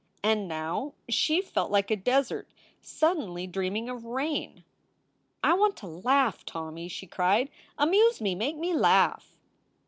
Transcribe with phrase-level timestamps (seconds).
[0.23, 2.47] And now she felt like a desert
[2.81, 4.63] suddenly dreaming of rain.
[5.43, 7.51] "I want to laugh, Tommy," she cried.
[7.77, 9.37] "Amuse me, make me laugh!"